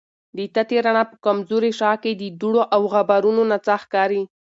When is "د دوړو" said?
2.15-2.61